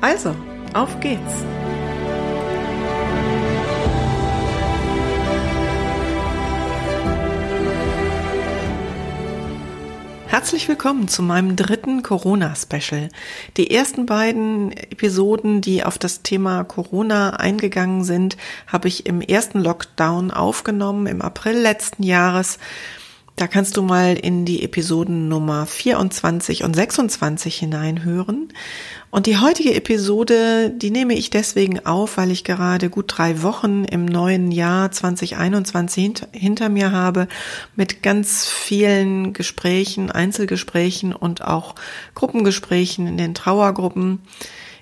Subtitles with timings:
[0.00, 0.36] Also,
[0.74, 1.44] auf geht's!
[10.26, 13.08] Herzlich willkommen zu meinem dritten Corona-Special.
[13.56, 18.36] Die ersten beiden Episoden, die auf das Thema Corona eingegangen sind,
[18.66, 22.58] habe ich im ersten Lockdown aufgenommen, im April letzten Jahres.
[23.36, 28.48] Da kannst du mal in die Episoden Nummer 24 und 26 hineinhören.
[29.10, 33.84] Und die heutige Episode, die nehme ich deswegen auf, weil ich gerade gut drei Wochen
[33.84, 37.28] im neuen Jahr 2021 hinter mir habe
[37.74, 41.74] mit ganz vielen Gesprächen, Einzelgesprächen und auch
[42.14, 44.22] Gruppengesprächen in den Trauergruppen,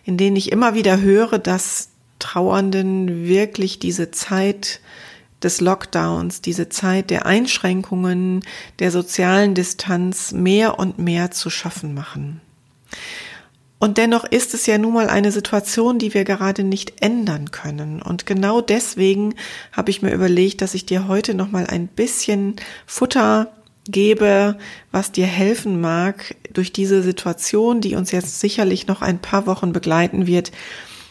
[0.04, 1.88] in denen ich immer wieder höre, dass
[2.20, 4.80] Trauernden wirklich diese Zeit
[5.44, 8.42] des Lockdowns, diese Zeit der Einschränkungen,
[8.78, 12.40] der sozialen Distanz mehr und mehr zu schaffen machen.
[13.78, 18.00] Und dennoch ist es ja nun mal eine Situation, die wir gerade nicht ändern können.
[18.00, 19.34] Und genau deswegen
[19.72, 22.56] habe ich mir überlegt, dass ich dir heute noch mal ein bisschen
[22.86, 23.52] Futter
[23.86, 24.56] gebe,
[24.90, 29.74] was dir helfen mag, durch diese Situation, die uns jetzt sicherlich noch ein paar Wochen
[29.74, 30.52] begleiten wird,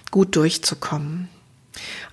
[0.10, 1.30] gut durchzukommen.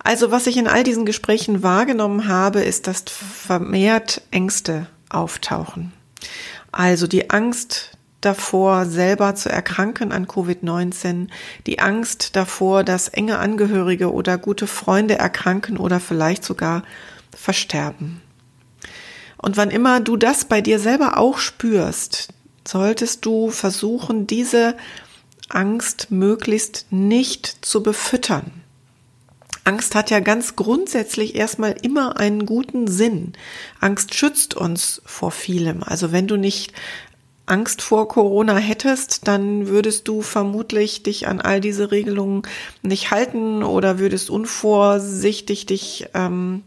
[0.03, 5.93] Also was ich in all diesen Gesprächen wahrgenommen habe, ist, dass vermehrt Ängste auftauchen.
[6.71, 11.27] Also die Angst davor, selber zu erkranken an Covid-19,
[11.65, 16.83] die Angst davor, dass enge Angehörige oder gute Freunde erkranken oder vielleicht sogar
[17.35, 18.21] versterben.
[19.37, 22.29] Und wann immer du das bei dir selber auch spürst,
[22.67, 24.75] solltest du versuchen, diese
[25.49, 28.60] Angst möglichst nicht zu befüttern.
[29.63, 33.33] Angst hat ja ganz grundsätzlich erstmal immer einen guten Sinn.
[33.79, 35.83] Angst schützt uns vor vielem.
[35.83, 36.73] Also wenn du nicht
[37.45, 42.43] Angst vor Corona hättest, dann würdest du vermutlich dich an all diese Regelungen
[42.81, 46.63] nicht halten oder würdest unvorsichtig dich ähm,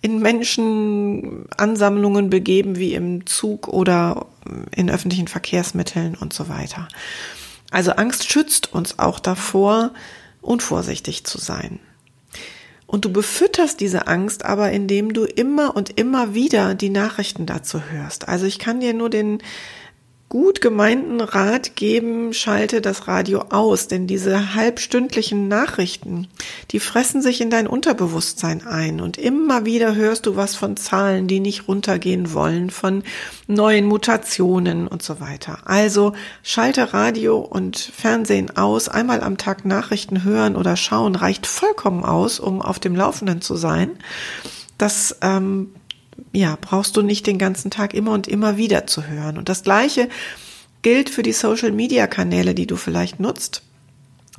[0.00, 4.26] in Menschenansammlungen begeben, wie im Zug oder
[4.74, 6.88] in öffentlichen Verkehrsmitteln und so weiter.
[7.70, 9.92] Also Angst schützt uns auch davor,
[10.40, 11.80] unvorsichtig zu sein.
[12.88, 17.82] Und du befütterst diese Angst aber, indem du immer und immer wieder die Nachrichten dazu
[17.90, 18.28] hörst.
[18.28, 19.42] Also ich kann dir nur den
[20.28, 26.28] gut gemeinten Rat geben, schalte das Radio aus, denn diese halbstündlichen Nachrichten,
[26.70, 31.28] die fressen sich in dein Unterbewusstsein ein und immer wieder hörst du was von Zahlen,
[31.28, 33.04] die nicht runtergehen wollen, von
[33.46, 35.60] neuen Mutationen und so weiter.
[35.64, 36.12] Also
[36.42, 42.38] schalte Radio und Fernsehen aus, einmal am Tag Nachrichten hören oder schauen reicht vollkommen aus,
[42.38, 43.92] um auf dem Laufenden zu sein.
[44.76, 45.72] Das ähm,
[46.32, 49.38] ja, brauchst du nicht den ganzen Tag immer und immer wieder zu hören.
[49.38, 50.08] Und das Gleiche
[50.82, 53.62] gilt für die Social-Media-Kanäle, die du vielleicht nutzt.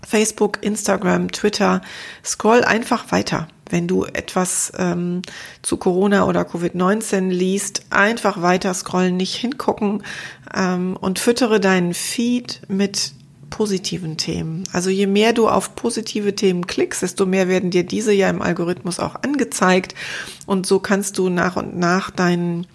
[0.08, 1.82] Facebook, Instagram, Twitter.
[2.24, 3.48] Scroll einfach weiter.
[3.70, 5.22] Wenn du etwas ähm,
[5.62, 10.04] zu Corona oder Covid-19 liest, einfach weiter scrollen, nicht hingucken
[10.56, 13.14] ähm, und füttere deinen Feed mit
[13.50, 14.64] positiven Themen.
[14.72, 18.42] Also je mehr du auf positive Themen klickst, desto mehr werden dir diese ja im
[18.42, 19.96] Algorithmus auch angezeigt
[20.46, 22.68] und so kannst du nach und nach deinen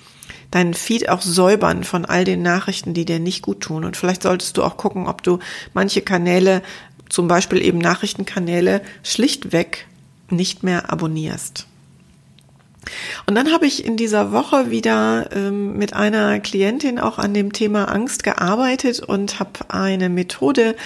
[0.51, 3.84] deinen Feed auch säubern von all den Nachrichten, die dir nicht gut tun.
[3.84, 5.41] Und vielleicht solltest du auch gucken, ob du
[5.73, 6.63] manche Kanäle,
[7.09, 9.89] zum Beispiel eben Nachrichtenkanäle, schlichtweg
[10.31, 11.67] nicht mehr abonnierst.
[13.27, 17.53] Und dann habe ich in dieser Woche wieder ähm, mit einer Klientin auch an dem
[17.53, 20.77] Thema Angst gearbeitet und habe eine Methode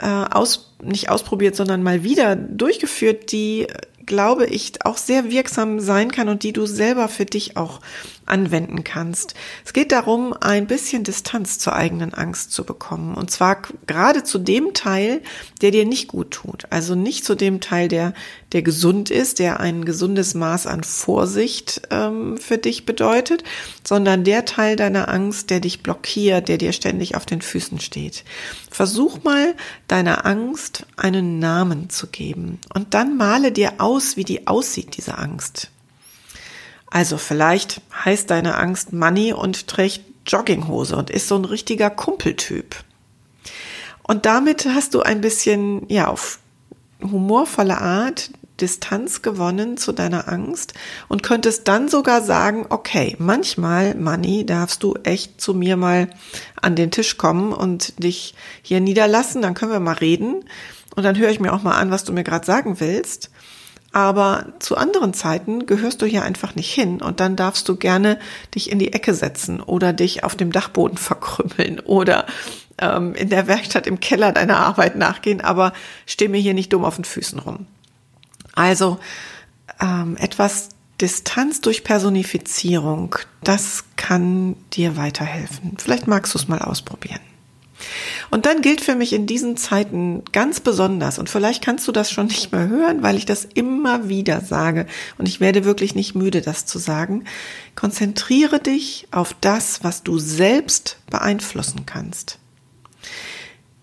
[0.00, 3.66] äh, aus, nicht ausprobiert, sondern mal wieder durchgeführt, die
[4.06, 7.80] glaube ich, auch sehr wirksam sein kann und die du selber für dich auch
[8.26, 9.34] anwenden kannst.
[9.64, 13.14] Es geht darum, ein bisschen Distanz zur eigenen Angst zu bekommen.
[13.14, 15.22] Und zwar gerade zu dem Teil,
[15.62, 16.64] der dir nicht gut tut.
[16.70, 18.14] Also nicht zu dem Teil, der,
[18.52, 23.44] der gesund ist, der ein gesundes Maß an Vorsicht ähm, für dich bedeutet,
[23.84, 28.24] sondern der Teil deiner Angst, der dich blockiert, der dir ständig auf den Füßen steht.
[28.70, 29.54] Versuch mal,
[29.88, 32.58] deiner Angst einen Namen zu geben.
[32.74, 35.70] Und dann male dir aus, wie die aussieht, diese Angst.
[36.96, 42.74] Also vielleicht heißt deine Angst Money und trägt Jogginghose und ist so ein richtiger Kumpeltyp.
[44.02, 46.38] Und damit hast du ein bisschen, ja, auf
[47.02, 48.30] humorvolle Art
[48.62, 50.72] Distanz gewonnen zu deiner Angst
[51.08, 56.08] und könntest dann sogar sagen, okay, manchmal, Manni, darfst du echt zu mir mal
[56.62, 60.46] an den Tisch kommen und dich hier niederlassen, dann können wir mal reden
[60.94, 63.30] und dann höre ich mir auch mal an, was du mir gerade sagen willst.
[63.96, 68.18] Aber zu anderen Zeiten gehörst du hier einfach nicht hin und dann darfst du gerne
[68.54, 72.26] dich in die Ecke setzen oder dich auf dem Dachboden verkrümmeln oder
[72.76, 75.72] ähm, in der Werkstatt im Keller deiner Arbeit nachgehen, aber
[76.04, 77.64] steh mir hier nicht dumm auf den Füßen rum.
[78.54, 78.98] Also
[79.80, 80.68] ähm, etwas
[81.00, 85.78] Distanz durch Personifizierung, das kann dir weiterhelfen.
[85.78, 87.20] Vielleicht magst du es mal ausprobieren.
[88.30, 92.10] Und dann gilt für mich in diesen Zeiten ganz besonders, und vielleicht kannst du das
[92.10, 94.86] schon nicht mehr hören, weil ich das immer wieder sage,
[95.18, 97.24] und ich werde wirklich nicht müde, das zu sagen,
[97.74, 102.38] konzentriere dich auf das, was du selbst beeinflussen kannst.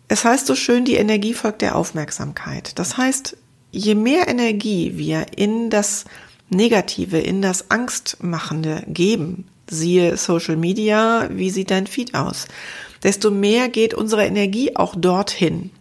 [0.07, 2.77] Es heißt so schön, die Energie folgt der Aufmerksamkeit.
[2.77, 3.37] Das heißt,
[3.71, 6.05] je mehr Energie wir in das
[6.49, 12.47] Negative, in das Angstmachende geben, siehe Social Media, wie sieht dein Feed aus,
[13.03, 15.71] desto mehr geht unsere Energie auch dorthin.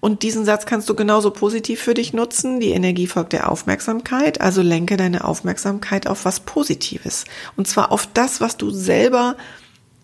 [0.00, 2.60] Und diesen Satz kannst du genauso positiv für dich nutzen.
[2.60, 7.24] Die Energie folgt der Aufmerksamkeit, also lenke deine Aufmerksamkeit auf was Positives.
[7.56, 9.36] Und zwar auf das, was du selber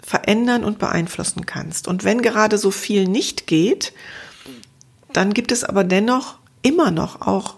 [0.01, 1.87] verändern und beeinflussen kannst.
[1.87, 3.93] Und wenn gerade so viel nicht geht,
[5.13, 7.57] dann gibt es aber dennoch immer noch auch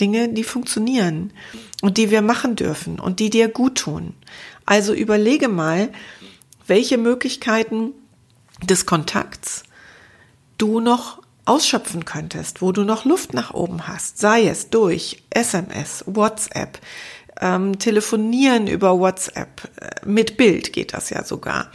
[0.00, 1.32] Dinge, die funktionieren
[1.82, 4.14] und die wir machen dürfen und die dir gut tun.
[4.64, 5.90] Also überlege mal,
[6.70, 7.92] welche Möglichkeiten
[8.62, 9.64] des Kontakts
[10.56, 16.04] du noch ausschöpfen könntest, wo du noch Luft nach oben hast, sei es durch SMS,
[16.06, 16.78] WhatsApp,
[17.40, 21.72] ähm, Telefonieren über WhatsApp, äh, mit Bild geht das ja sogar,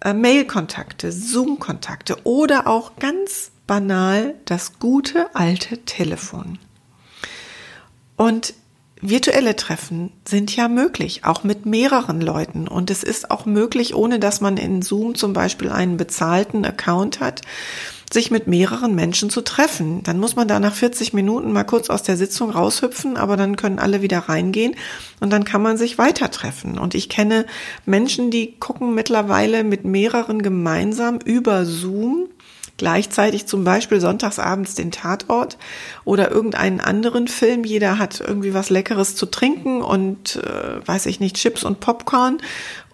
[0.00, 6.58] äh, Mail-Kontakte, Zoom-Kontakte oder auch ganz banal das gute alte Telefon.
[8.16, 8.54] Und
[9.00, 12.68] virtuelle Treffen sind ja möglich, auch mit mehreren Leuten.
[12.68, 17.20] Und es ist auch möglich, ohne dass man in Zoom zum Beispiel einen bezahlten Account
[17.20, 17.42] hat,
[18.12, 20.02] sich mit mehreren Menschen zu treffen.
[20.02, 23.56] Dann muss man da nach 40 Minuten mal kurz aus der Sitzung raushüpfen, aber dann
[23.56, 24.74] können alle wieder reingehen
[25.20, 26.78] und dann kann man sich weiter treffen.
[26.78, 27.44] Und ich kenne
[27.84, 32.28] Menschen, die gucken mittlerweile mit mehreren gemeinsam über Zoom
[32.78, 35.58] gleichzeitig zum Beispiel sonntagsabends den Tatort
[36.04, 37.64] oder irgendeinen anderen Film.
[37.64, 42.38] Jeder hat irgendwie was Leckeres zu trinken und äh, weiß ich nicht, Chips und Popcorn.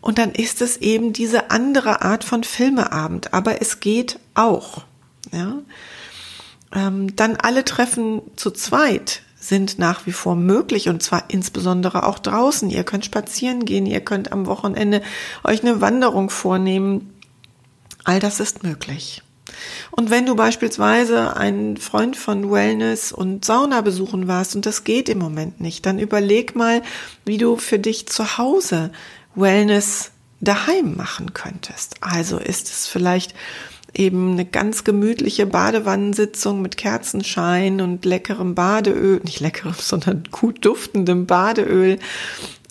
[0.00, 3.32] Und dann ist es eben diese andere Art von Filmeabend.
[3.32, 4.84] Aber es geht auch.
[5.32, 5.58] Ja.
[6.74, 12.18] Ähm, dann alle Treffen zu zweit sind nach wie vor möglich und zwar insbesondere auch
[12.18, 12.70] draußen.
[12.70, 15.02] Ihr könnt spazieren gehen, ihr könnt am Wochenende
[15.44, 17.14] euch eine Wanderung vornehmen.
[18.04, 19.23] All das ist möglich.
[19.90, 25.08] Und wenn du beispielsweise ein Freund von Wellness und Sauna besuchen warst und das geht
[25.08, 26.82] im Moment nicht, dann überleg mal,
[27.24, 28.90] wie du für dich zu Hause
[29.34, 31.96] Wellness daheim machen könntest.
[32.00, 33.34] Also ist es vielleicht
[33.94, 41.26] eben eine ganz gemütliche Badewannensitzung mit Kerzenschein und leckerem Badeöl, nicht leckerem, sondern gut duftendem
[41.26, 41.98] Badeöl.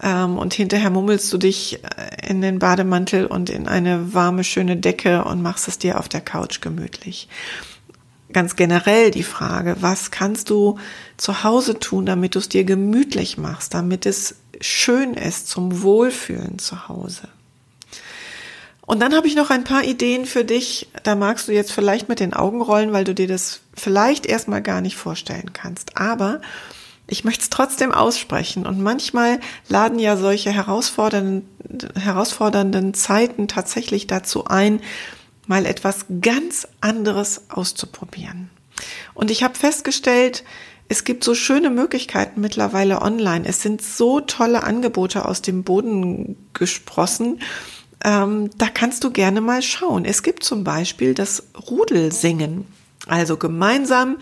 [0.03, 4.75] Ähm, und hinterher mummelst du dich äh, in den Bademantel und in eine warme, schöne
[4.75, 7.29] Decke und machst es dir auf der Couch gemütlich.
[8.33, 10.77] Ganz generell die Frage, was kannst du
[11.15, 16.59] zu Hause tun, damit du es dir gemütlich machst, damit es schön ist zum Wohlfühlen
[16.59, 17.29] zu Hause?
[18.85, 20.89] Und dann habe ich noch ein paar Ideen für dich.
[21.03, 24.61] Da magst du jetzt vielleicht mit den Augen rollen, weil du dir das vielleicht erstmal
[24.61, 25.97] gar nicht vorstellen kannst.
[25.97, 26.41] Aber
[27.07, 28.65] ich möchte es trotzdem aussprechen.
[28.65, 31.47] Und manchmal laden ja solche herausfordernden,
[31.99, 34.81] herausfordernden Zeiten tatsächlich dazu ein,
[35.47, 38.49] mal etwas ganz anderes auszuprobieren.
[39.13, 40.43] Und ich habe festgestellt,
[40.89, 43.45] es gibt so schöne Möglichkeiten mittlerweile online.
[43.45, 47.39] Es sind so tolle Angebote aus dem Boden gesprossen
[48.03, 50.05] ähm, da kannst du gerne mal schauen.
[50.05, 52.67] Es gibt zum Beispiel das Rudelsingen,
[53.07, 54.17] also gemeinsam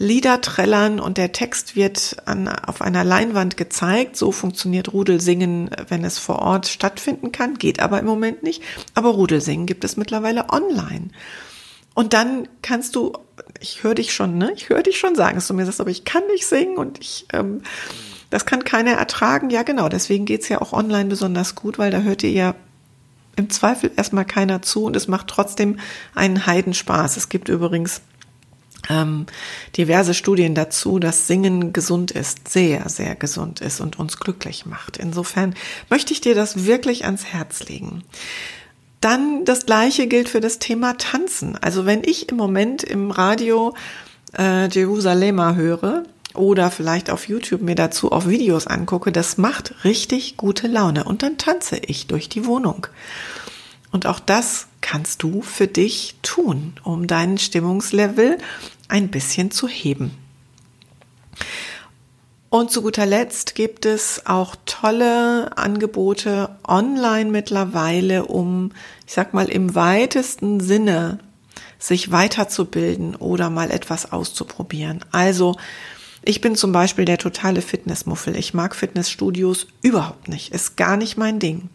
[0.00, 4.16] Lieder trällern und der Text wird an, auf einer Leinwand gezeigt.
[4.16, 8.62] So funktioniert Rudelsingen, wenn es vor Ort stattfinden kann, geht aber im Moment nicht.
[8.94, 11.08] Aber Rudelsingen gibt es mittlerweile online.
[11.92, 13.12] Und dann kannst du,
[13.60, 14.50] ich höre dich schon, ne?
[14.56, 16.98] Ich höre dich schon sagen, dass du mir sagst, aber ich kann nicht singen und
[16.98, 17.60] ich, ähm,
[18.30, 19.50] das kann keiner ertragen.
[19.50, 22.54] Ja, genau, deswegen geht's ja auch online besonders gut, weil da hört ihr ja
[23.36, 25.78] im Zweifel erstmal keiner zu und es macht trotzdem
[26.14, 27.18] einen Heidenspaß.
[27.18, 28.00] Es gibt übrigens
[28.90, 29.26] ähm,
[29.76, 34.96] diverse Studien dazu, dass Singen gesund ist, sehr, sehr gesund ist und uns glücklich macht.
[34.96, 35.54] Insofern
[35.88, 38.02] möchte ich dir das wirklich ans Herz legen.
[39.00, 41.56] Dann das gleiche gilt für das Thema Tanzen.
[41.56, 43.74] Also wenn ich im Moment im Radio
[44.36, 46.02] äh, Jerusalemer höre
[46.34, 51.22] oder vielleicht auf YouTube mir dazu auch Videos angucke, das macht richtig gute Laune und
[51.22, 52.88] dann tanze ich durch die Wohnung.
[53.90, 58.38] Und auch das kannst du für dich tun, um deinen Stimmungslevel
[58.88, 60.12] ein bisschen zu heben.
[62.50, 68.72] Und zu guter Letzt gibt es auch tolle Angebote online mittlerweile, um,
[69.06, 71.20] ich sag mal, im weitesten Sinne
[71.78, 75.04] sich weiterzubilden oder mal etwas auszuprobieren.
[75.12, 75.56] Also,
[76.22, 78.36] ich bin zum Beispiel der totale Fitnessmuffel.
[78.36, 80.52] Ich mag Fitnessstudios überhaupt nicht.
[80.52, 81.70] Ist gar nicht mein Ding.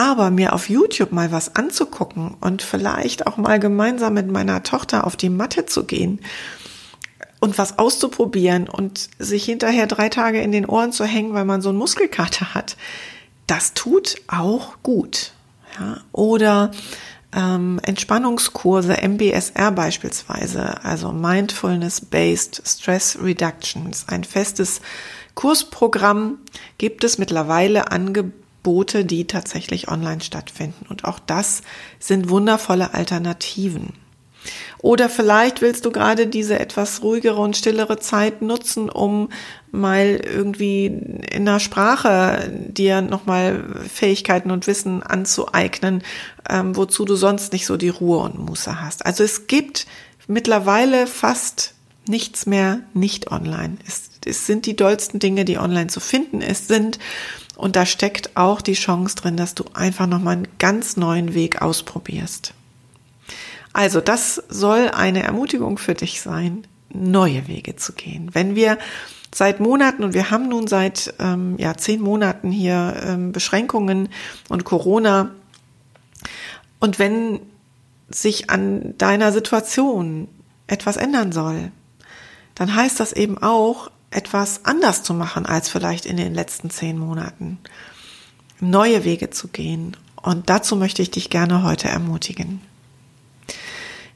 [0.00, 5.06] Aber mir auf YouTube mal was anzugucken und vielleicht auch mal gemeinsam mit meiner Tochter
[5.06, 6.20] auf die Matte zu gehen
[7.38, 11.60] und was auszuprobieren und sich hinterher drei Tage in den Ohren zu hängen, weil man
[11.60, 12.78] so einen Muskelkater hat,
[13.46, 15.34] das tut auch gut.
[15.78, 15.98] Ja?
[16.12, 16.70] Oder
[17.36, 24.80] ähm, Entspannungskurse, MBSR beispielsweise, also Mindfulness-Based Stress Reduction, ist ein festes
[25.34, 26.38] Kursprogramm,
[26.78, 27.92] gibt es mittlerweile
[28.60, 30.86] Angebote, die tatsächlich online stattfinden.
[30.88, 31.62] Und auch das
[31.98, 33.94] sind wundervolle Alternativen.
[34.78, 39.28] Oder vielleicht willst du gerade diese etwas ruhigere und stillere Zeit nutzen, um
[39.70, 46.02] mal irgendwie in der Sprache dir nochmal Fähigkeiten und Wissen anzueignen,
[46.48, 49.04] ähm, wozu du sonst nicht so die Ruhe und Muße hast.
[49.04, 49.86] Also es gibt
[50.26, 51.74] mittlerweile fast
[52.08, 53.76] nichts mehr nicht online.
[53.86, 56.98] Es, es sind die dollsten Dinge, die online zu finden ist, sind.
[57.60, 61.60] Und da steckt auch die Chance drin, dass du einfach nochmal einen ganz neuen Weg
[61.60, 62.54] ausprobierst.
[63.74, 68.30] Also das soll eine Ermutigung für dich sein, neue Wege zu gehen.
[68.32, 68.78] Wenn wir
[69.34, 74.08] seit Monaten und wir haben nun seit ähm, ja zehn Monaten hier ähm, Beschränkungen
[74.48, 75.30] und Corona
[76.78, 77.40] und wenn
[78.08, 80.28] sich an deiner Situation
[80.66, 81.70] etwas ändern soll,
[82.54, 86.98] dann heißt das eben auch, etwas anders zu machen als vielleicht in den letzten zehn
[86.98, 87.58] Monaten.
[88.60, 89.96] Neue Wege zu gehen.
[90.16, 92.60] Und dazu möchte ich dich gerne heute ermutigen.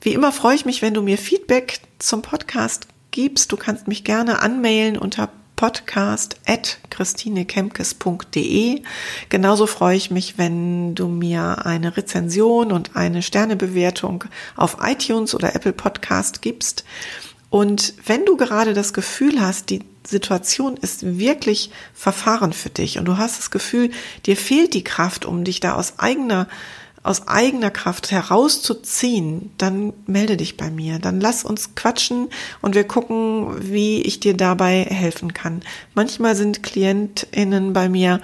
[0.00, 3.52] Wie immer freue ich mich, wenn du mir Feedback zum Podcast gibst.
[3.52, 8.82] Du kannst mich gerne anmailen unter podcast at christinekemkes.de.
[9.28, 14.24] Genauso freue ich mich, wenn du mir eine Rezension und eine Sternebewertung
[14.56, 16.84] auf iTunes oder Apple Podcast gibst.
[17.54, 23.04] Und wenn du gerade das Gefühl hast, die Situation ist wirklich verfahren für dich und
[23.04, 23.92] du hast das Gefühl,
[24.26, 26.48] dir fehlt die Kraft, um dich da aus eigener
[27.04, 30.98] aus eigener Kraft herauszuziehen, dann melde dich bei mir.
[30.98, 32.28] Dann lass uns quatschen
[32.60, 35.62] und wir gucken, wie ich dir dabei helfen kann.
[35.94, 38.20] Manchmal sind KlientInnen bei mir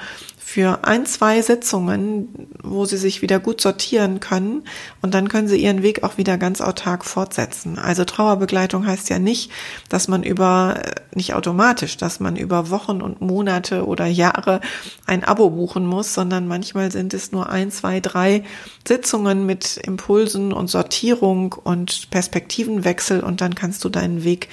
[0.51, 4.65] für ein, zwei Sitzungen, wo sie sich wieder gut sortieren können
[5.01, 7.79] und dann können sie ihren Weg auch wieder ganz autark fortsetzen.
[7.79, 9.53] Also Trauerbegleitung heißt ja nicht,
[9.89, 14.61] dass man über, äh, nicht automatisch, dass man über Wochen und Monate oder Jahre
[15.07, 18.43] ein Abo buchen muss, sondern manchmal sind es nur ein, zwei, drei
[18.87, 24.49] Sitzungen mit Impulsen und Sortierung und Perspektivenwechsel und dann kannst du deinen Weg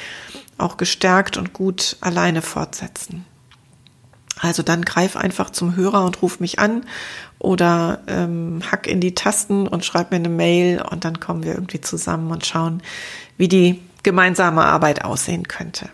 [0.60, 3.26] auch gestärkt und gut alleine fortsetzen.
[4.40, 6.84] Also dann greif einfach zum Hörer und ruf mich an
[7.40, 11.54] oder ähm, hack in die Tasten und schreib mir eine Mail und dann kommen wir
[11.54, 12.82] irgendwie zusammen und schauen,
[13.38, 15.90] wie die gemeinsame Arbeit aussehen könnte.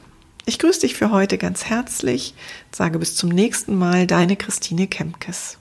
[0.46, 2.36] Ich grüße dich für heute ganz herzlich,
[2.72, 5.58] sage bis zum nächsten Mal, deine Christine Kemkes.